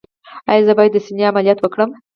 [0.49, 1.89] ایا زه باید د سینې عملیات وکړم؟